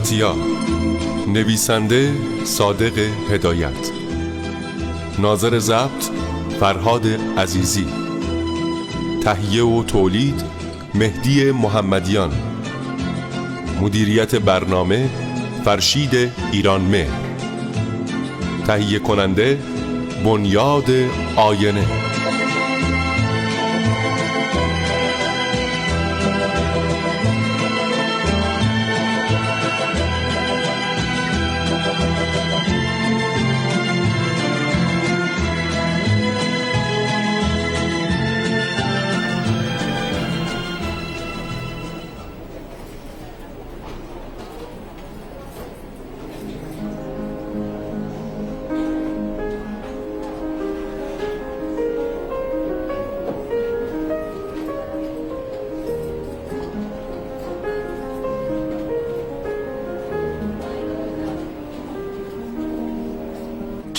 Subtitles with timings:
[0.00, 0.34] کاتیا
[1.26, 2.12] نویسنده
[2.44, 2.98] صادق
[3.30, 3.90] هدایت.
[5.18, 6.04] ناظر ضبط
[6.60, 7.06] فرهاد
[7.38, 7.86] عزیزی.
[9.24, 10.42] تهیه و تولید
[10.94, 12.32] مهدی محمدیان.
[13.80, 15.10] مدیریت برنامه
[15.64, 17.20] فرشید ایران مهر
[18.66, 19.58] تهیه کننده
[20.24, 20.90] بنیاد
[21.36, 22.09] آینه.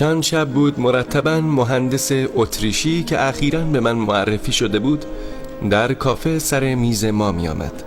[0.02, 5.06] چند شب بود مرتبا مهندس اتریشی که اخیرا به من معرفی شده بود
[5.70, 7.84] در کافه سر میز ما می آمد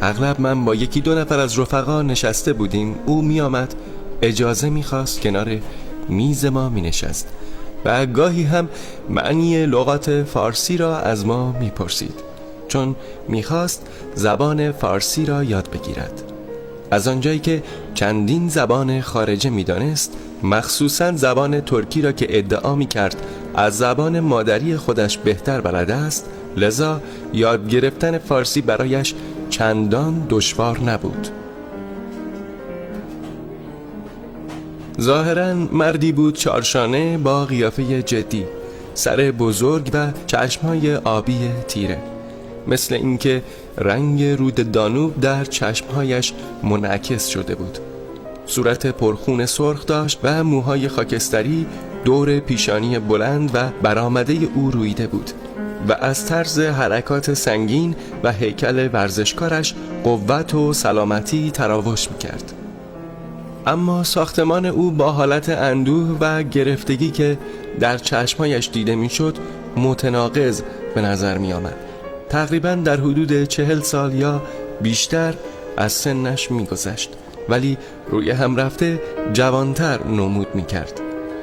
[0.00, 2.94] اغلب من با یکی دو نفر از رفقا نشسته بودیم.
[3.06, 3.74] او می آمد
[4.22, 5.58] اجازه می خواست کنار
[6.08, 7.28] میز ما می نشست
[7.84, 8.68] و گاهی هم
[9.08, 12.14] معنی لغات فارسی را از ما می پرسید
[12.68, 12.96] چون
[13.28, 16.29] می‌خواست زبان فارسی را یاد بگیرد.
[16.90, 17.62] از آنجایی که
[17.94, 23.16] چندین زبان خارجه می‌دانست مخصوصا زبان ترکی را که ادعا می کرد
[23.54, 27.00] از زبان مادری خودش بهتر بلد است لذا
[27.32, 29.14] یاد گرفتن فارسی برایش
[29.50, 31.28] چندان دشوار نبود.
[35.00, 38.44] ظاهرا مردی بود چارشانه با قیافه جدی
[38.94, 41.98] سر بزرگ و چشمهای آبی تیره.
[42.66, 43.42] مثل اینکه
[43.78, 46.32] رنگ رود دانوب در چشمهایش
[46.62, 47.78] منعکس شده بود.
[48.46, 51.66] صورت پرخون سرخ داشت و موهای خاکستری
[52.04, 55.30] دور پیشانی بلند و برآمده او رویده بود
[55.88, 62.52] و از طرز حرکات سنگین و هیکل ورزشکارش قوت و سلامتی تراوش می‌کرد.
[63.66, 67.38] اما ساختمان او با حالت اندوه و گرفتگی که
[67.80, 69.36] در چشمایش دیده می‌شد
[69.76, 70.62] متناقض
[70.94, 71.89] به نظر می آمد
[72.30, 74.42] تقریبا در حدود چهل سال یا
[74.82, 75.34] بیشتر
[75.76, 77.10] از سنش میگذشت.
[77.48, 77.78] ولی
[78.10, 79.00] روی هم رفته
[79.32, 81.00] جوانتر نمود می کرد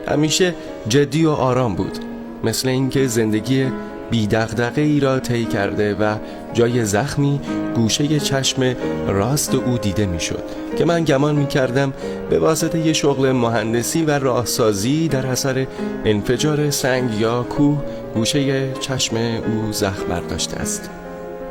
[0.08, 0.56] همیشه
[0.88, 1.98] جدی و آرام بود.
[2.44, 3.66] مثل اینکه زندگی
[4.12, 6.16] بیدغدغه ای را طی کرده و
[6.54, 7.40] جای زخمی
[7.76, 8.76] گوشه چشم
[9.08, 10.44] راست او دیده می‌شد
[10.78, 11.94] که من گمان می کردم
[12.30, 15.68] به واسطه یه شغل مهندسی و راهسازی در اثر
[16.06, 20.90] انفجار سنگ یا کوه گوشه چشم او زخم برداشته است.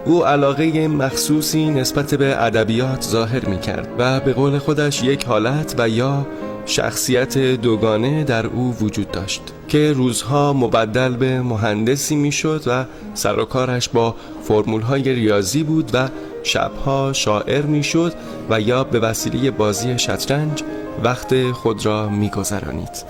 [0.07, 5.75] او علاقه مخصوصی نسبت به ادبیات ظاهر می کرد و به قول خودش یک حالت
[5.79, 6.27] و یا
[6.67, 12.85] شخصیت دوگانه در او وجود داشت که روزها مبدل به مهندسی می‌شد و
[13.15, 16.09] سر و کارش با فرمول های ریاضی بود و
[16.43, 18.13] شبها شاعر می‌شد
[18.51, 20.63] و یا به وسیله بازی شطرنج
[21.05, 23.05] وقت خود را میگذرانید.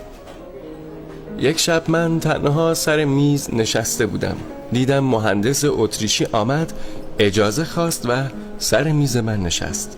[1.38, 4.36] یک شب من تنها سر میز نشسته بودم.
[4.72, 6.72] دیدم مهندس اتریشی آمد
[7.18, 8.12] اجازه خواست و
[8.58, 9.96] سر میز من نشست.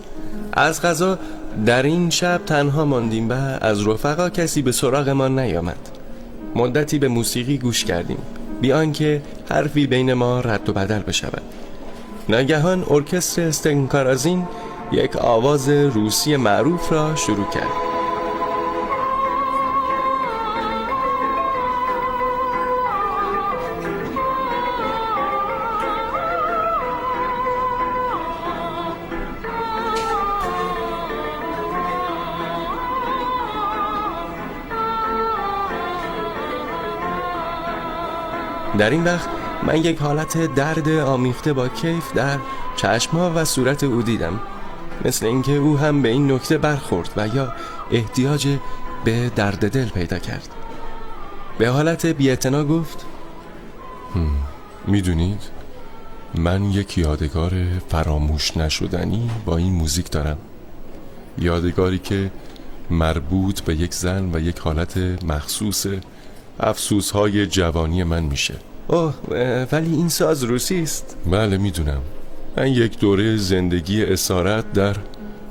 [0.52, 1.18] از غذا
[1.66, 5.88] در این شب تنها ماندیم و از رفقا کسی به سراغ ما نیامد.
[6.54, 8.18] مدتی به موسیقی گوش کردیم
[8.60, 11.42] بیان که حرفی بین ما رد و بدل بشود.
[12.28, 14.46] ناگهان ارکستر استنکارازین
[14.92, 17.97] یک آواز روسی معروف را شروع کرد.
[38.78, 39.28] در این وقت
[39.66, 42.38] من یک حالت درد آمیخته با کیف در
[42.76, 44.40] چشما و صورت او دیدم.
[45.04, 47.52] مثل اینکه او هم به این نکته برخورد و یا
[47.90, 48.48] احتیاج
[49.04, 50.48] به درد دل پیدا کرد.
[51.58, 53.06] به حالت بیعتنا گفت
[54.86, 55.42] می‌دونید
[56.34, 57.52] من یک یادگار
[57.88, 60.38] فراموش نشدنی با این موزیک دارم.
[61.38, 62.30] یادگاری که
[62.90, 65.86] مربوط به یک زن و یک حالت مخصوص
[66.60, 68.54] افسوس های جوانی من میشه.
[68.88, 69.14] اوه
[69.72, 71.16] ولی این ساز روسی است.
[71.30, 72.00] بله می‌دونم.
[72.56, 74.96] من یک دوره زندگی اسارت در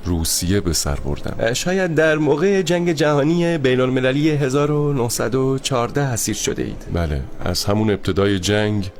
[0.05, 1.53] روسیه به سر بردم.
[1.53, 6.85] شاید در موقع جنگ جهانی بین المللی 1914 اسیر شده اید.
[6.93, 8.91] بله از همون ابتدای جنگ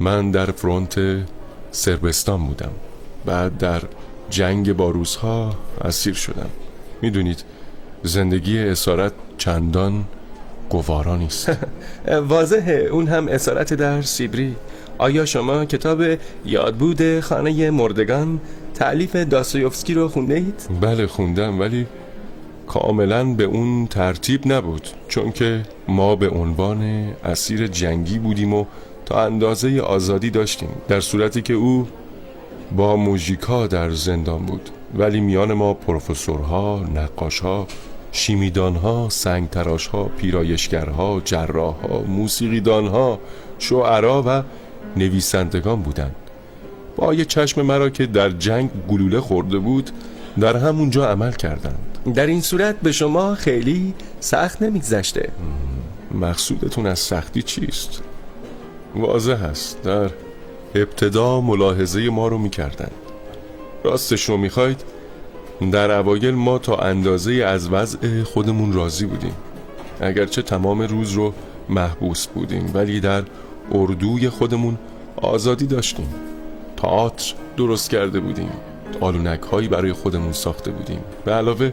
[0.00, 1.00] من در فرونت
[1.70, 2.70] سربستان بودم.
[3.24, 3.82] بعد در
[4.30, 6.50] جنگ با روزها اسیر شدم.
[7.02, 7.44] می‌دونید
[8.02, 10.04] زندگی اسارت چندان
[10.70, 11.52] گوارا نیست.
[12.28, 14.56] واضحه اون هم اسارت در سیبری.
[14.98, 16.02] آیا شما کتاب
[16.44, 18.40] یادبود خانه مردگان
[18.74, 21.86] تعلیف داستایوفسکی رو خونده اید؟ بله خوندم ولی
[22.66, 28.64] کاملا به اون ترتیب نبود چون که ما به عنوان اسیر جنگی بودیم و
[29.06, 31.88] تا اندازه آزادی داشتیم در صورتی که او
[32.76, 34.70] با موژیکا در زندان بود.
[34.94, 37.66] ولی میان ما پروفسورها، نقاشها،
[38.12, 43.20] شیمیدانها، سنگتراشها، پیرایشگرها، جراحها، موسیقیدانها،
[43.58, 44.42] شعرا و
[44.96, 46.16] نویسندگان بودند.
[46.96, 49.90] با یه چشم مرا که در جنگ گلوله خورده بود
[50.40, 51.98] در همونجا عمل کردند.
[52.14, 55.30] در این صورت به شما خیلی سخت نمیگذشته.
[56.14, 58.02] مقصودتون از سختی چیست؟
[58.96, 59.82] واضح است.
[59.82, 60.10] در
[60.74, 62.90] ابتدا ملاحظه ما رو می‌کردند.
[63.84, 64.84] راستش رو می‌خواید؟
[65.68, 69.34] در اوایل ما تا اندازه از وضع خودمون راضی بودیم.
[70.00, 71.34] اگرچه تمام روز رو
[71.68, 73.22] محبوس بودیم ولی در
[73.72, 74.78] اردوی خودمون
[75.16, 76.08] آزادی داشتیم.
[76.76, 78.50] تئاتر درست کرده بودیم.
[79.00, 81.00] آلونک هایی برای خودمون ساخته بودیم.
[81.24, 81.72] به علاوه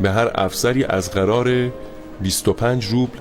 [0.00, 1.70] به هر افسری از قرار
[2.20, 3.18] 25 روبل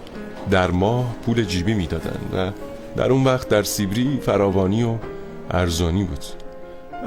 [0.52, 2.52] در ماه پول جیبی می‌دادند و
[2.98, 4.96] در اون وقت در سیبری فراوانی و
[5.52, 6.26] ارزانی بود.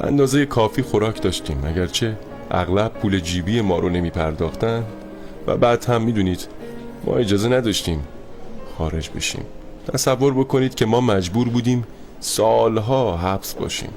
[0.01, 1.63] اندازه کافی خوراک داشتیم.
[1.67, 2.17] اگرچه
[2.51, 4.85] اغلب پول جیبی ما رو نمی پرداختن
[5.47, 6.49] و بعد هم می‌دونید
[7.05, 8.03] ما اجازه نداشتیم
[8.79, 9.45] خارج بشیم.
[9.93, 11.85] تصور بکنید که ما مجبور بودیم
[12.21, 13.91] سالها حبس باشیم.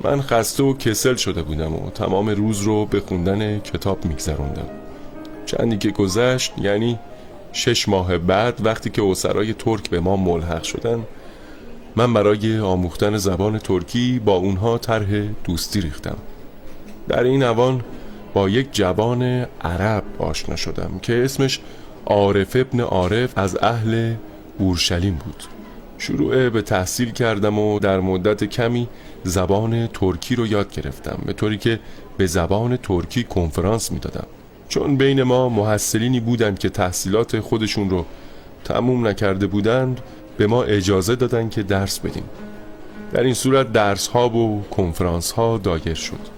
[0.00, 4.68] من خسته و کسل شده بودم و تمام روز رو به خوندن کتاب میگذروندم.
[5.46, 6.98] چندی که گذشت یعنی
[7.52, 11.02] شش ماه بعد وقتی که اسرای ترک به ما ملحق شدن
[11.96, 15.08] من برای آموختن زبان ترکی با اونها طرح
[15.44, 16.16] دوستی ریختم.
[17.08, 17.84] در این اوان
[18.34, 19.22] با یک جوان
[19.62, 21.60] عرب آشنا شدم که اسمش
[22.06, 24.14] عارف ابن عارف از اهل
[24.58, 25.44] اورشلیم بود.
[25.98, 28.88] شروع به تحصیل کردم و در مدت کمی
[29.24, 31.80] زبان ترکی رو یاد گرفتم به طوری که
[32.16, 34.26] به زبان ترکی کنفرانس می‌دادم.
[34.68, 38.04] چون بین ما محصلینی بودند که تحصیلات خودشون رو
[38.64, 40.00] تموم نکرده بودند
[40.36, 42.24] به ما اجازه دادن که درس بدیم.
[43.12, 46.35] در این صورت درس ها و کنفرانس ها دایر شد.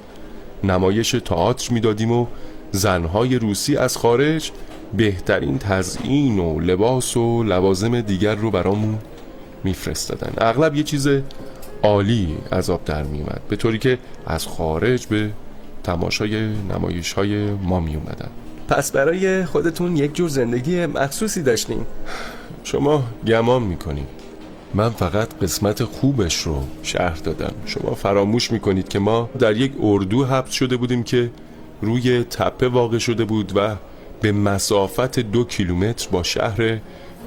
[0.64, 2.26] نمایش تئاتر می‌دادیم و
[2.70, 4.50] زنهای روسی از خارج
[4.96, 8.98] بهترین تزیین و لباس و لوازم دیگر رو برامون
[9.64, 10.32] میفرستادن.
[10.38, 11.08] اغلب یه چیز
[11.82, 15.30] عالی از آب در میومد به طوری که از خارج به
[15.84, 18.30] تماشای نمایش های ما می اومدن
[18.68, 21.86] پس برای خودتون یک جور زندگی مخصوصی داشتین؟
[22.64, 24.17] شما گمان می‌کنید
[24.74, 27.52] من فقط قسمت خوبش رو شهر دادم.
[27.66, 31.30] شما فراموش می‌کنید که ما در یک اردو حبس شده بودیم که
[31.82, 33.76] روی تپه واقع شده بود و
[34.20, 36.78] به مسافت دو کیلومتر با شهر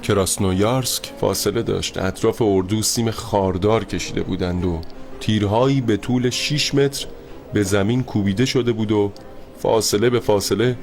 [0.03, 1.98] کراسنویارسک فاصله داشت.
[1.98, 4.81] اطراف اردو سیم خاردار کشیده بودند و
[5.19, 7.05] تیرهایی به طول 6 متر
[7.53, 9.12] به زمین کوبیده شده بود و
[9.60, 10.75] فاصله به فاصله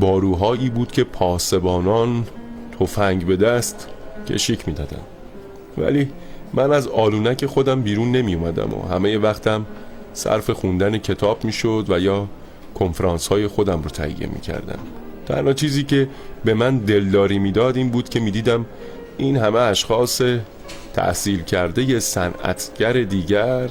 [0.00, 2.26] باروهایی بود که پاسبانان
[2.80, 3.88] تفنگ به دست
[4.28, 5.00] کشیک می‌دادن
[5.78, 6.08] ولی
[6.54, 9.66] من از آلونک خودم بیرون نمی اومدم و همه وقتم
[10.12, 12.26] صرف خوندن کتاب می شد و یا
[12.74, 14.78] کنفرانس های خودم رو تهیه می کردم
[15.26, 16.08] تنها چیزی که
[16.44, 18.66] به من دلداری می‌داد این بود که می‌دیدم
[19.18, 20.22] این همه اشخاص
[20.94, 23.68] تحصیل کرده صنعتگر دیگر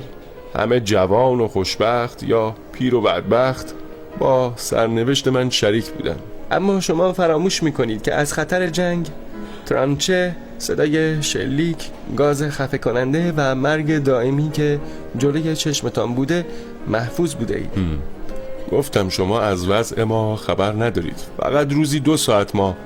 [0.55, 3.73] همه جوان و خوشبخت یا پیر و بدبخت
[4.19, 6.15] با سرنوشت من شریک بودن.
[6.51, 9.07] اما شما فراموش می‌کنید که از خطر جنگ
[9.65, 11.77] ترانچه صدای شلیک
[12.17, 14.79] گاز خفه کننده و مرگ دائمی که
[15.17, 16.45] جلوی چشمتان بوده
[16.87, 17.69] محفوظ بوده اید.
[18.71, 21.23] گفتم شما از وضع ما خبر ندارید.
[21.37, 22.77] فقط روزی دو ساعت ما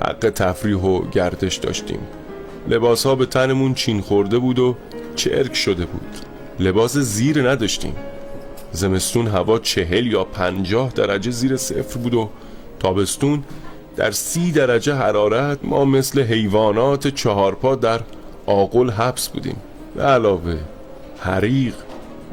[0.00, 2.00] حق تفریح و گردش داشتیم.
[2.68, 4.76] لباس ها به تنمون چین خورده بود و
[5.16, 6.16] چرک شده بود.
[6.60, 7.94] لباس زیر نداشتیم.
[8.72, 12.30] زمستون هوا چهل یا پنجاه درجه زیر صفر بود و
[12.78, 13.44] تابستون
[13.96, 18.00] در سی درجه حرارت ما مثل حیوانات چهارپا در
[18.46, 19.56] آقل حبس بودیم.
[19.94, 20.56] به علاوه
[21.18, 21.74] حریق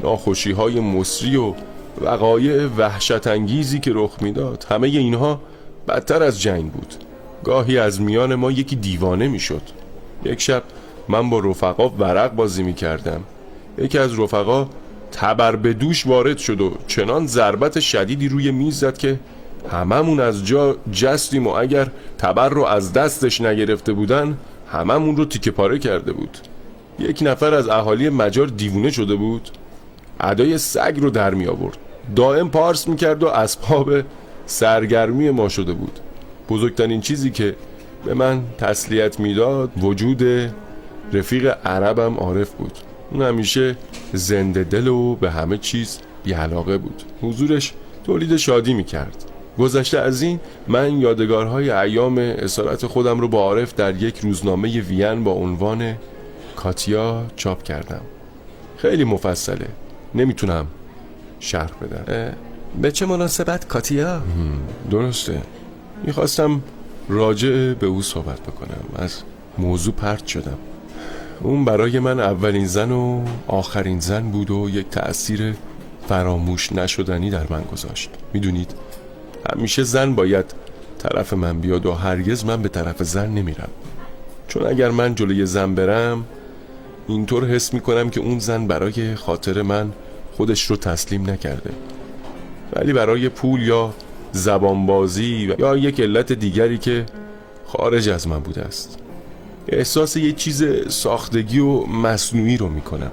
[0.03, 1.53] ناخوشی های مصری و
[2.01, 5.41] وقایع وحشت انگیزی که رخ می‌داد همه اینها
[5.87, 6.93] بدتر از جنگ بود.
[7.43, 9.61] گاهی از میان ما یکی دیوانه می‌شد.
[10.25, 10.63] یک شب
[11.07, 13.23] من با رفقا ورق بازی می کردم
[13.77, 14.67] یکی از رفقا
[15.11, 19.19] تبر به دوش وارد شد و چنان ضربت شدیدی روی میز زد که
[19.71, 24.37] هممون از جا جستیم و اگر تبر رو از دستش نگرفته بودن
[24.71, 26.37] هممون رو تیکه پاره کرده بود.
[26.99, 29.49] یک نفر از اهالی مجار دیوونه شده بود.
[30.19, 31.77] ادای سگ رو در می آورد.
[32.15, 33.93] دائم پارس می‌کرد و اسباب
[34.45, 35.99] سرگرمی ما شده بود.
[36.49, 37.55] بزرگترین چیزی که
[38.05, 40.23] به من تسلیت می‌داد وجود
[41.13, 42.77] رفیق عربم عارف بود.
[43.11, 43.75] اون همیشه
[44.13, 47.03] زنده دل و به همه چیز بیعلاقه بود.
[47.21, 49.25] حضورش تولید شادی می‌کرد
[49.59, 55.23] گذشته از این من یادگارهای ایام اسارت خودم رو با عارف در یک روزنامه وین
[55.23, 55.95] با عنوان
[56.55, 58.01] کاتیا چاپ کردم.
[58.77, 59.67] خیلی مفصله.
[60.15, 60.67] نمی‌تونم
[61.39, 62.33] شرح بدم.
[62.81, 64.21] به چه مناسبت کاتیا؟
[64.91, 65.41] درسته.
[66.03, 66.61] می‌خواستم
[67.09, 68.83] راجع به او صحبت بکنم.
[68.95, 69.17] از
[69.57, 70.57] موضوع پرت شدم.
[71.41, 75.55] اون برای من اولین زن و آخرین زن بود و یک تأثیر
[76.07, 78.09] فراموش نشدنی در من گذاشت.
[78.33, 78.73] می‌دونید؟
[79.51, 80.45] همیشه زن باید
[80.99, 83.69] طرف من بیاد و هرگز من به طرف زن نمیرم.
[84.47, 86.25] چون اگر من جلوی زن برم
[87.07, 89.91] اینطور حس می‌کنم که اون زن برای خاطر من
[90.37, 91.71] خودش رو تسلیم نکرده.
[92.73, 93.93] ولی برای پول یا
[94.31, 97.05] زبانبازی یا یک علت دیگری که
[97.67, 98.97] خارج از من بوده است.
[99.67, 103.11] احساس یه چیز ساختگی و مصنوعی رو می‌کنم.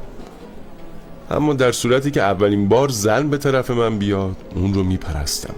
[1.31, 5.55] اما در صورتی که اولین بار زن به طرف من بیاد اون رو میپرستم.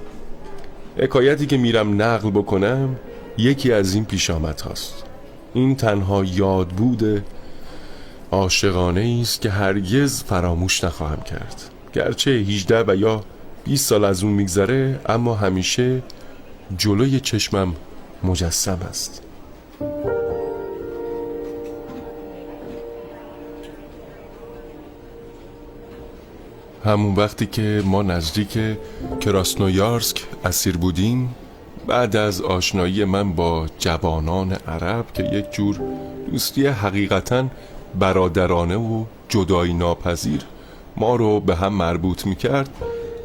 [0.98, 2.96] حکایتی که میرم نقل بکنم
[3.38, 5.04] یکی از این پیش هاست.
[5.54, 7.24] این تنها یاد بوده
[8.30, 11.62] عاشقانه است که هرگز فراموش نخواهم کرد.
[11.92, 13.24] گرچه 18 و یا
[13.64, 16.02] 20 سال از اون میگذره اما همیشه
[16.78, 17.74] جلوی چشمم
[18.24, 19.22] مجسم است.
[26.84, 28.58] همون وقتی که ما نزدیک
[29.20, 31.34] کراسنویارسک اسیر بودیم
[31.86, 35.80] بعد از آشنایی من با جوانان عرب که یک جور
[36.30, 37.44] دوستی حقیقتا
[37.98, 40.40] برادرانه و جدایی ناپذیر
[40.96, 42.70] ما رو به هم مربوط می کرد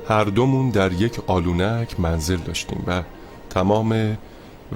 [0.10, 3.02] هر دومون در یک آلونک منزل داشتیم و
[3.50, 4.18] تمام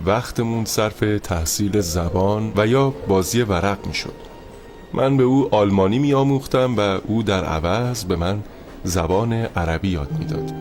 [0.06, 4.14] وقتمون صرف تحصیل زبان و یا بازی ورق می شد
[4.94, 8.44] من به او آلمانی می آموختم و او در عوض به من
[8.84, 10.52] زبان عربی یاد می‌داد.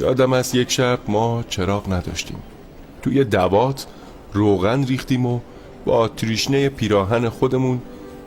[0.00, 2.38] یادم از یک شب ما چراغ نداشتیم.
[3.02, 3.86] توی دوات
[4.32, 5.40] روغن ریختیم و
[5.84, 7.82] با تریشنه پیراهن خودمون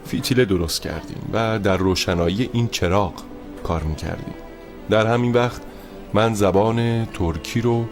[0.06, 3.14] فیتیله درست کردیم و در روشنایی این چراغ
[3.64, 4.34] کار می‌کردیم.
[4.90, 5.62] در همین وقت
[6.14, 7.86] من زبان ترکی رو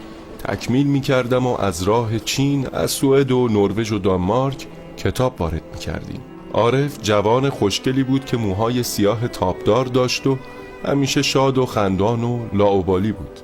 [0.48, 4.66] تکمیل می‌کردم و از راه چین از سوئد و نروژ و دانمارک
[4.96, 6.20] کتاب وارد می‌کردیم.
[6.52, 10.38] عارف جوان خوشگلی بود که موهای سیاه تاپدار داشت و
[10.86, 13.40] همیشه شاد و خندان و لاوبالی بود.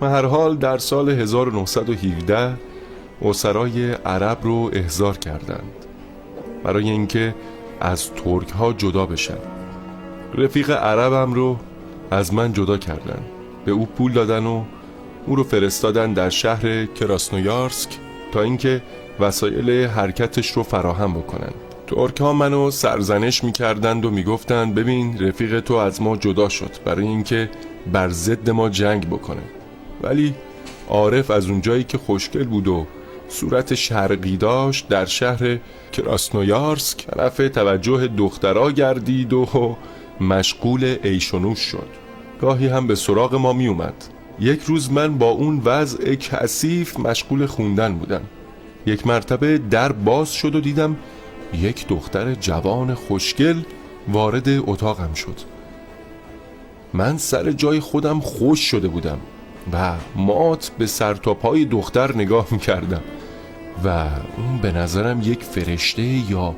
[0.00, 2.54] و هر حال در سال 1917
[3.22, 5.72] اسرای عرب رو احضار کردند.
[6.64, 7.34] برای اینکه
[7.80, 9.38] از ترک ها جدا بشن.
[10.34, 11.56] رفیق عربم رو
[12.10, 13.22] از من جدا کردن.
[13.64, 14.64] به او پول دادن و
[15.26, 17.90] او رو فرستادن در شهر کراسنویارسک
[18.32, 18.82] تا اینکه
[19.20, 21.52] وسایل حرکتش رو فراهم بکنن
[21.86, 27.06] ترک ها منو سرزنش می‌کردند و می‌گفتند ببین رفیق تو از ما جدا شد برای
[27.06, 27.50] اینکه
[27.92, 29.42] بر ضد ما جنگ بکنه.
[30.02, 30.34] ولی
[30.88, 32.86] عارف از اونجایی که خوشگل بود و
[33.28, 35.58] صورت شرقی داشت در شهر
[35.92, 39.76] کراسنویارسک طرف توجه دخترا گردید و
[40.20, 41.88] مشغول ایشونوش شد.
[42.40, 43.94] گاهی هم به سراغ ما می اومد
[44.40, 48.22] یک روز من با اون وضع کثیف مشغول خوندن بودم.
[48.86, 50.96] یک مرتبه در باز شد و دیدم
[51.54, 53.62] یک دختر جوان خوشگل
[54.08, 55.40] وارد اتاقم شد.
[56.92, 59.18] من سر جای خودم خوش شده بودم
[59.72, 63.02] و مات به سر تا پای دختر نگاه می‌کردم
[63.84, 63.88] و
[64.36, 66.54] اون به نظرم یک فرشته یا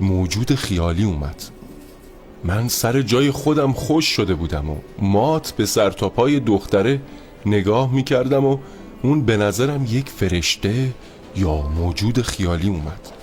[0.00, 1.42] موجود خیالی اومد.
[2.44, 7.00] من سر جای خودم خوش شده بودم و مات به سر تا پای دختره
[7.46, 8.58] نگاه می‌کردم و
[9.02, 10.88] اون به نظرم یک فرشته
[11.36, 13.13] یا موجود خیالی اومد.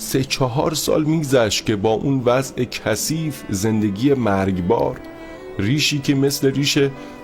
[0.00, 5.00] سه چهار سال میگذشت که با اون وضع کثیف زندگی مرگبار
[5.58, 6.78] ریشی که مثل ریش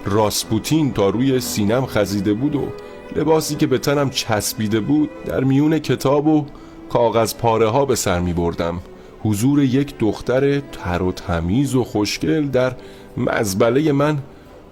[0.05, 2.69] راسپوتین تا روی سینم خزیده بود و
[3.17, 6.47] لباسی که به تنم چسبیده بود در میون کتاب و
[6.91, 8.81] کاغذ پاره ها به سر می بردم
[9.23, 12.77] حضور یک دختر تر و تمیز و خوشگل در
[13.17, 14.19] مزبله من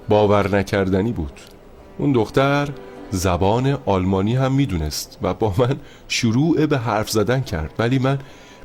[0.09, 1.41] باور نکردنی بود.
[1.99, 2.69] اون دختر
[3.13, 5.77] زبان آلمانی هم می‌دونست و با من
[6.09, 7.75] شروع به حرف زدن کرد.
[7.79, 8.19] ولی من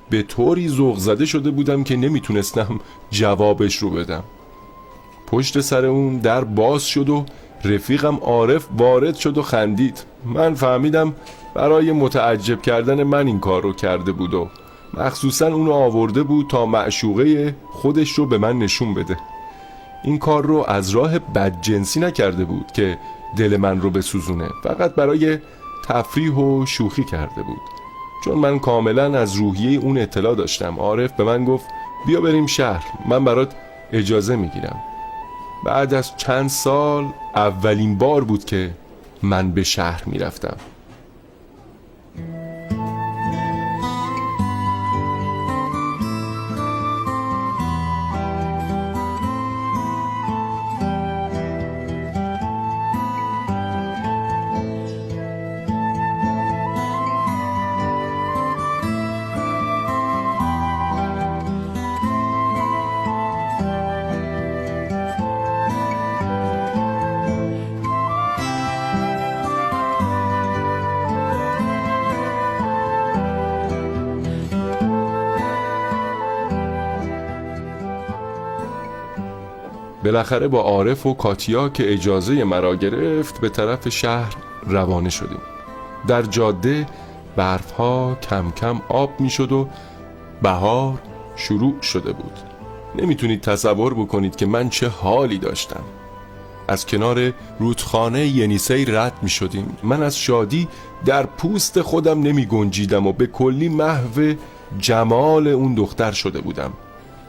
[0.09, 2.79] به طوری ذوق زده شده بودم که نمی‌تونستم
[3.11, 4.23] جوابش رو بدم.
[5.27, 7.25] پشت سر اون در باز شد و
[7.65, 10.03] رفیقم عارف وارد شد و خندید.
[10.25, 11.13] من فهمیدم
[11.55, 14.49] برای متعجب کردن من این کار رو کرده بود و
[14.93, 19.17] مخصوصا اونو آورده بود تا معشوقه خودش رو به من نشون بده.
[20.03, 22.97] این کار رو از راه بدجنسی نکرده بود که
[23.37, 24.49] دل من رو بسوزونه.
[24.63, 25.37] فقط برای
[25.87, 27.61] تفریح و شوخی کرده بود.
[28.25, 30.79] چون من کاملا از روحیه اون اطلاع داشتم.
[30.79, 31.65] عارف به من گفت
[32.07, 32.85] بیا بریم شهر.
[33.05, 33.55] من برات
[33.91, 34.79] اجازه می‌گیرم.
[35.65, 37.05] بعد از چند سال
[37.35, 38.71] اولین بار بود که
[39.23, 40.57] من به شهر می‌رفتم.
[80.07, 84.35] بالاخره با عارف و کاتیا که اجازه مرا گرفت به طرف شهر
[84.65, 85.41] روانه شدیم.
[86.07, 86.85] در جاده
[87.35, 89.67] برف ها کم کم آب می شد و
[90.41, 90.99] بهار
[91.35, 92.33] شروع شده بود.
[92.95, 95.83] نمی‌تونید تصور بکنید که من چه حالی داشتم.
[96.67, 100.67] از کنار رودخانه ینیسی رد می شدیم من از شادی
[101.05, 104.33] در پوست خودم نمی گنجیدم و به کلی محو
[104.79, 106.73] جمال اون دختر شده بودم.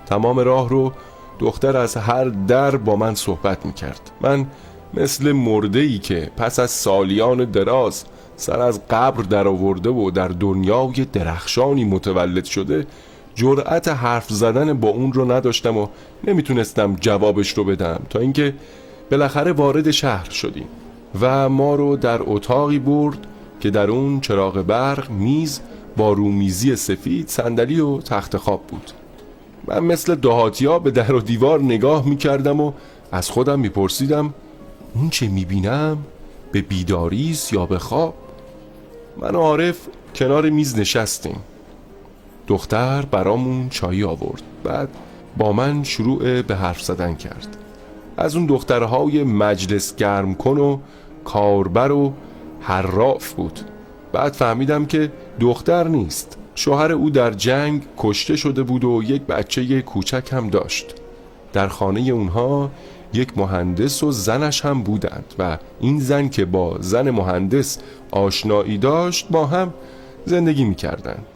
[0.06, 0.92] تمام راه رو
[1.38, 4.47] دختر از هر در با من صحبت می کرد من
[4.95, 8.04] مثل مرده ای که پس از سالیان دراز
[8.37, 12.87] سر از قبر در آورده و در دنیای درخشانی متولد شده
[13.35, 15.87] جرأت حرف زدن با اون رو نداشتم و
[16.24, 18.55] نمی‌تونستم جوابش رو بدم تا اینکه
[19.11, 20.66] بالاخره وارد شهر شدیم
[21.20, 23.18] و ما رو در اتاقی برد
[23.61, 25.61] که در اون چراغ برق میز
[25.96, 28.90] با رومیزی سفید صندلی و تخت خواب بود.
[29.66, 32.73] من مثل دهاتیا به در و دیوار نگاه می‌کردم و
[33.12, 34.35] از خودم میپرسیدم
[34.94, 35.99] اون چه می‌بینم؟
[36.53, 38.14] به بیداریست یا به خواب؟
[39.16, 39.77] من و عارف
[40.14, 41.37] کنار میز نشستیم.
[42.47, 44.42] دختر برامون چایی آورد.
[44.64, 44.88] بعد
[45.37, 47.57] با من شروع به حرف زدن کرد.
[48.16, 50.79] از اون دخترهای مجلس گرم کن و
[51.25, 52.12] کاربر و
[52.61, 53.61] حراف بود.
[54.12, 56.38] بعد فهمیدم که دختر نیست.
[56.59, 60.94] شوهر او در جنگ کشته شده بود و یک بچه کوچک هم داشت.
[61.53, 62.71] در خانه اونها
[63.12, 67.79] یک مهندس و زنش هم بودند و این زن که با زن مهندس
[68.11, 69.75] آشنایی داشت با هم
[70.25, 71.27] زندگی می کردند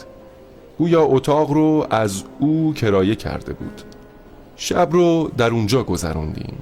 [0.78, 3.82] گویا اتاق رو از او کرایه کرده بود.
[4.56, 6.58] شب رو در اونجا گذروندیم.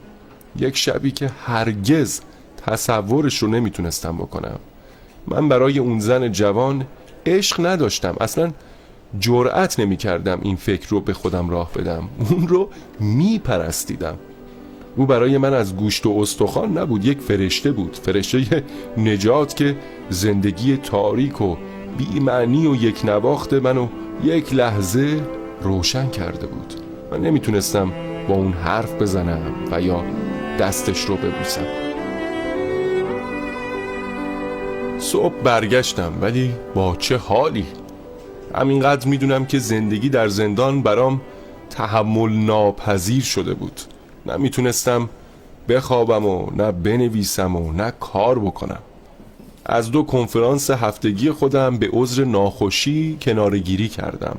[0.57, 2.21] یک شبی که هرگز
[2.67, 4.59] تصورش رو نمی‌تونستم بکنم.
[5.27, 6.87] من برای اون زن جوان
[7.27, 8.17] عشق نداشتم.
[8.21, 8.51] اصلا
[9.19, 12.09] جرأت نمی کردم این فکر رو به خودم راه بدم.
[12.31, 12.69] اون رو
[13.01, 14.19] می پرستیدم
[14.97, 17.97] او برای من از گوشت و استخوان نبود یک فرشته بود.
[18.03, 18.65] فرشته
[18.97, 19.77] نجات که
[20.11, 21.57] زندگی تاریک و
[21.99, 23.89] بی معنی و یک نواخت منو
[24.25, 25.21] یک لحظه
[25.63, 26.75] روشن کرده بود.
[27.13, 27.93] من نمی‌تونستم
[28.29, 30.05] با اون حرف بزنم و یا
[30.59, 31.90] دستش رو ببوسم.
[35.13, 37.67] صبح برگشتم ولی با چه حالی؟
[38.55, 41.21] همینقدر می‌دونم که زندگی در زندان برام
[41.71, 43.81] تحمل ناپذیر شده بود.
[44.27, 45.09] نمی‌تونستم
[45.69, 48.79] بخوابم و نه بنویسم و نه کار بکنم.
[49.67, 54.37] از دو کنفرانس هفتگی خودم به عذر ناخوشی کنارگیری کردم.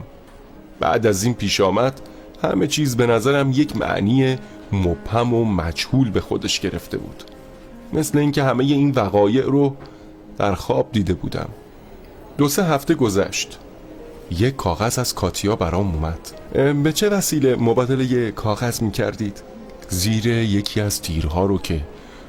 [0.79, 2.01] بعد از این پیش آمد
[2.43, 4.37] همه چیز به نظرم یک معنی
[4.71, 7.23] مبهم و مجهول به خودش گرفته بود.
[7.93, 9.75] مثل اینکه همه این وقایع رو
[10.41, 11.49] در خواب دیده بودم
[12.37, 13.59] دو سه هفته گذشت
[14.31, 16.19] یک کاغذ از کاتیا برام اومد
[16.83, 19.41] به چه وسیله مبادله کاغذ می کردید؟
[19.89, 21.81] زیر یکی از تیرها رو که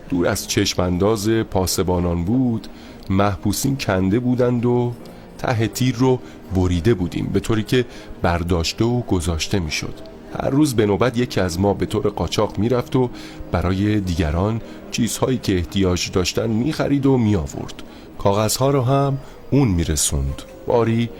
[0.09, 2.69] دور از چشمانداز پاسبانان بود
[3.11, 4.93] محبوسین کنده بودند و
[5.39, 6.19] ته تیر رو
[6.55, 7.85] بریده بودیم به طوری که
[8.23, 9.95] برداشته و گذاشته می‌شد.
[10.41, 13.11] هر روز به نوبت یکی از ما به طور قاچاق می‌رفت و
[13.53, 17.83] برای دیگران چیزهایی که احتیاج داشتن می‌خرید و میآورد
[18.23, 19.19] کاغذها رو هم
[19.51, 20.43] اون میرسوند.
[20.67, 21.11] باری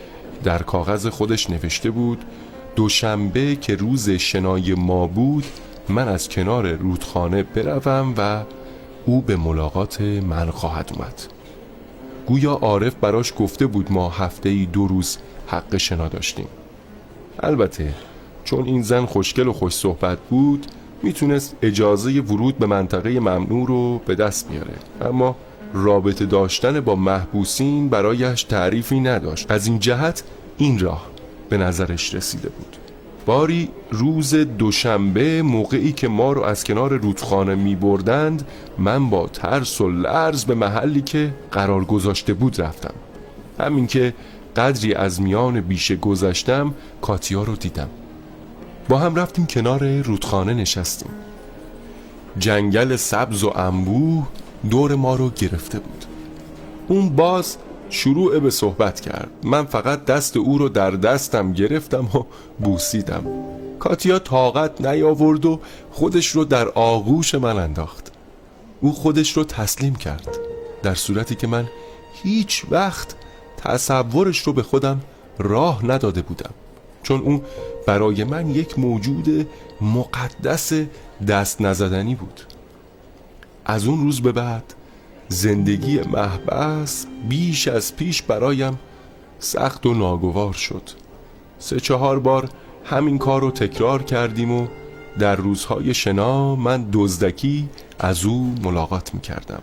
[0.45, 2.25] در کاغذ خودش نوشته بود
[2.77, 5.45] دوشنبه که روز شنای ما بود
[5.89, 8.43] من از کنار رودخانه بروم و
[9.07, 11.23] او به ملاقات من خواهد اومد.
[12.27, 16.49] گویا عارف براش گفته بود ما هفته ای دو روز حق شنا داشتیم.
[17.41, 17.95] البته
[18.45, 20.67] چون این زن خوشگل و خوش صحبت بود
[21.03, 24.75] می‌تونست اجازه ورود به منطقه ممنوع رو به دست بیاره.
[25.01, 25.37] اما
[25.73, 29.51] رابطه داشتن با محبوسین برایش تعریفی نداشت.
[29.51, 30.23] از این جهت
[30.59, 31.07] این راه
[31.49, 32.77] به نظرش رسیده بود.
[33.27, 39.81] باری روز دوشنبه موقعی که ما رو از کنار رودخانه می بردند من با ترس
[39.81, 42.95] و لرز به محلی که قرار گذاشته بود رفتم.
[43.61, 44.15] همین که
[44.57, 47.89] قدری از میان بیشه گذشتم کاتیا رو دیدم.
[48.89, 51.11] با هم رفتیم کنار رودخانه نشستیم.
[52.39, 54.27] جنگل سبز و انبوه
[54.71, 56.05] دور ما رو گرفته بود.
[56.89, 57.57] اون باز
[57.91, 59.31] شروع به صحبت کرد.
[59.43, 62.25] من فقط دست او رو در دستم گرفتم و
[62.59, 63.25] بوسیدم.
[63.79, 68.13] کاتیا طاقت نیاورد و خودش رو در آغوش من انداخت.
[68.81, 70.39] او خودش رو تسلیم کرد.
[70.83, 71.69] در صورتی که من
[72.23, 73.15] هیچ وقت
[73.57, 75.01] تصورش رو به خودم
[75.39, 76.51] راه نداده بودم.
[77.03, 77.43] چون او
[77.87, 79.49] برای من یک موجود
[79.81, 80.73] مقدس
[81.29, 82.41] دست نزدنی بود.
[83.73, 84.75] از اون روز به بعد
[85.29, 88.79] زندگی محبس بیش از پیش برایم
[89.39, 90.83] سخت و ناگوار شد.
[91.59, 92.49] سه چهار بار
[92.85, 94.67] همین کار رو تکرار کردیم و
[95.19, 99.63] در روزهای شنا من دزدکی از او ملاقات می کردم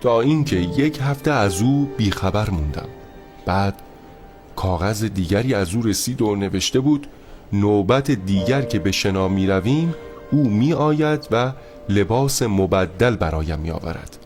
[0.00, 2.88] تا اینکه یک هفته از او بیخبر موندم.
[3.46, 3.82] بعد
[4.56, 7.06] کاغذ دیگری از او رسید و نوشته بود
[7.52, 9.94] نوبت دیگر که به شنا می رویم
[10.30, 11.52] او می آید و
[11.88, 14.18] لباس مبدل برایم می آورد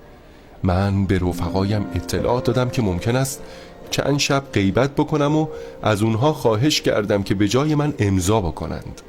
[0.62, 3.42] من به رفقایم اطلاع دادم که ممکن است
[3.90, 5.48] چند شب غیبت بکنم و
[5.82, 9.02] از اونها خواهش کردم که به جای من امضا بکنند.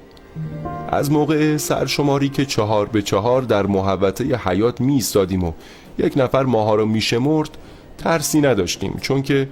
[0.89, 5.51] از موقع سرشماری که چهار به چهار در محوطه حیات می و
[5.97, 7.49] یک نفر ماها رو می شمرد
[7.97, 9.49] ترسی نداشتیم چون که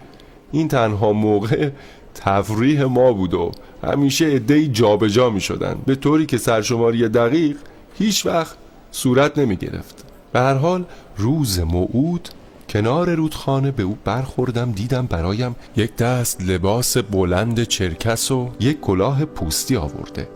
[0.51, 1.69] این تنها موقع
[2.15, 3.51] تفریح ما بود و
[3.83, 7.57] همیشه عدهای جابجا می شدن به طوری که سرشماری دقیق
[7.99, 8.57] هیچ وقت
[8.91, 10.85] صورت نمی گرفت به هر حال
[11.17, 12.29] روز موعود
[12.69, 19.25] کنار رودخانه به او برخوردم دیدم برایم یک دست لباس بلند چرکس و یک کلاه
[19.25, 20.27] پوستی آورده.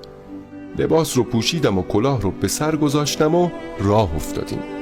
[0.78, 4.75] لباس رو پوشیدم و کلاه رو به سر گذاشتم و راه افتادیم.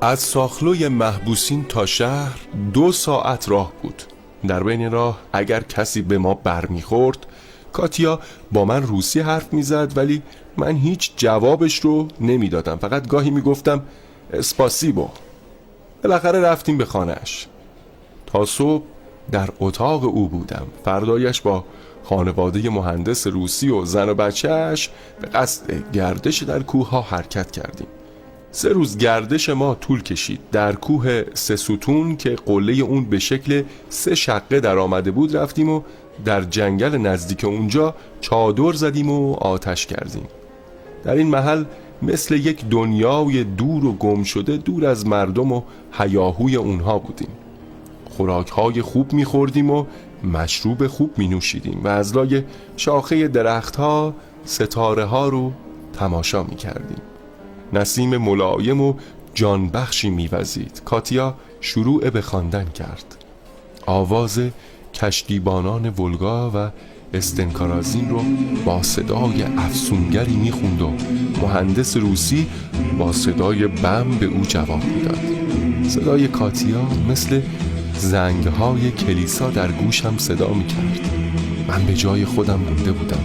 [0.00, 2.38] از ساخلوی محبوسین تا شهر
[2.72, 4.02] دو ساعت راه بود.
[4.48, 7.26] در بین راه اگر کسی به ما برمیخورد
[7.72, 8.20] کاتیا
[8.52, 10.22] با من روسی حرف می‌زد ولی
[10.56, 12.76] من هیچ جوابش رو نمی‌دادم.
[12.76, 13.82] فقط گاهی می‌گفتم
[14.32, 15.08] اسپاسیبو.
[16.02, 17.46] بالاخره رفتیم به خانهش
[18.26, 18.84] تا صبح
[19.32, 20.66] در اتاق او بودم.
[20.84, 21.64] فردایش با
[22.04, 27.86] خانواده مهندس روسی و زن و بچهش به قصد گردش در کوه ها حرکت کردیم.
[28.58, 30.40] سه روز گردش ما طول کشید.
[30.52, 35.68] در کوه سه ستون که قله اون به شکل سه شقه در آمده بود رفتیم
[35.68, 35.82] و
[36.24, 40.26] در جنگل نزدیک اونجا چادر زدیم و آتش کردیم.
[41.04, 41.64] در این محل
[42.02, 47.30] مثل یک دنیای دور و گم شده دور از مردم و حیاهوی اونها بودیم.
[48.10, 49.84] خوراک های خوب میخوردیم و
[50.24, 52.42] مشروب خوب می نوشیدیم و از لای
[52.76, 55.52] شاخه درختها ستاره ها رو
[55.92, 56.98] تماشا می کردیم
[57.72, 58.94] نسیم ملایم و
[59.34, 60.82] جانبخشی میوزید.
[60.84, 63.16] کاتیا شروع به خواندن کرد.
[63.86, 64.40] آواز
[64.94, 66.70] کشتیبانان ولگا و
[67.14, 68.22] استنکارازین رو
[68.64, 70.92] با صدای افسونگری می‌خوند و
[71.42, 72.46] مهندس روسی
[72.98, 75.18] با صدای بم به او جواب می‌داد.
[75.88, 77.40] صدای کاتیا مثل
[77.94, 81.00] زنگهای کلیسا در گوشم صدا می‌کرد.
[81.68, 83.20] من به جای خودم مونده بودم.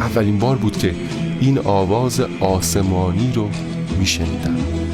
[0.00, 0.94] اولین بار بود که
[1.40, 3.48] این آواز آسمانی رو
[3.98, 4.85] میشنیدم.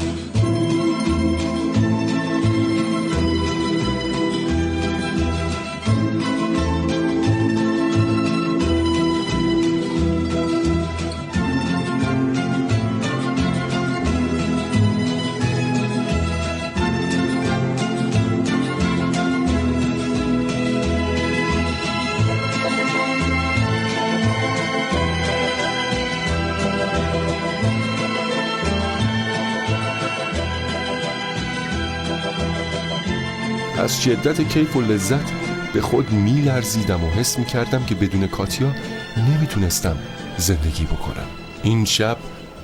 [34.03, 35.31] شدت کیف و لذت
[35.73, 38.71] به خود میلرزیدم و حس می کردم که بدون کاتیا
[39.17, 39.97] نمی‌تونستم
[40.37, 41.27] زندگی بکنم.
[41.63, 42.17] این شب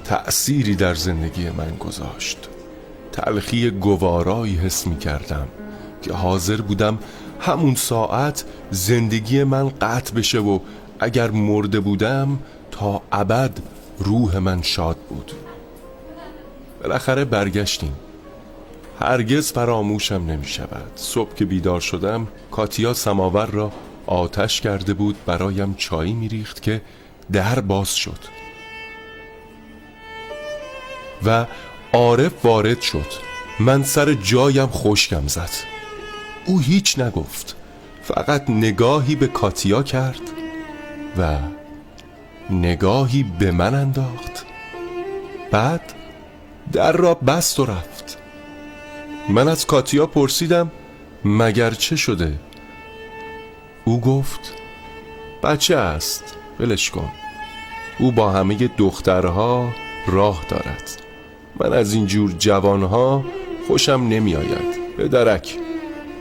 [0.04, 2.50] تأثیری در زندگی من گذاشت.
[3.12, 5.48] تلخی گوارایی حس می کردم
[6.02, 7.00] که حاضر بودم
[7.40, 10.60] همون ساعت زندگی من قطع بشه و
[11.00, 12.40] اگر مرده بودم
[12.72, 13.60] تا ابد
[14.00, 15.32] روح من شاد بود.
[16.82, 17.94] بالاخره برگشتیم.
[19.00, 23.72] هرگز فراموشم نمی شود صبح که بیدار شدم کاتیا سماور را
[24.06, 26.82] آتش کرده بود برایم چایی میریخت که
[27.32, 28.20] در باز شد.
[31.26, 31.46] و
[31.94, 33.06] عارف وارد شد.
[33.60, 35.50] من سر جایم خشکم زد.
[36.46, 37.56] او هیچ نگفت.
[38.04, 40.22] فقط نگاهی به کاتیا کرد
[41.18, 41.38] و
[42.50, 44.46] نگاهی به من انداخت.
[45.52, 45.94] بعد
[46.72, 47.99] در را بست و رفت.
[49.30, 50.72] من از کاتیا پرسیدم
[51.26, 52.40] مگر چه شده؟
[53.86, 54.54] او گفت
[55.44, 57.10] بچه است ولش کن.
[58.00, 59.70] او با همه دخترها
[60.08, 61.02] راه دارد.
[61.60, 63.26] من از اینجور جوانها
[63.68, 65.58] خوشم نمی آید به درک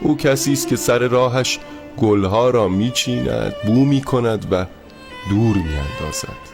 [0.01, 1.59] او کسی است که سر راهش
[1.97, 4.67] گلها را میچیند بو می کند و
[5.31, 6.49] دور می اندازد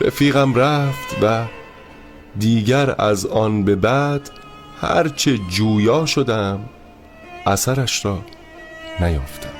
[0.00, 1.44] رفیقم رفت و
[2.38, 4.30] دیگر از آن به بعد
[4.80, 6.60] هرچه جویا شدم
[7.46, 8.18] اثرش را
[9.00, 9.53] نیافتم.